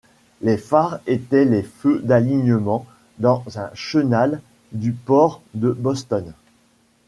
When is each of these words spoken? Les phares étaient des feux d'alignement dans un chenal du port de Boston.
Les 0.41 0.57
phares 0.57 0.99
étaient 1.05 1.45
des 1.45 1.61
feux 1.61 1.99
d'alignement 1.99 2.87
dans 3.19 3.45
un 3.57 3.69
chenal 3.75 4.41
du 4.71 4.93
port 4.93 5.43
de 5.53 5.69
Boston. 5.69 6.33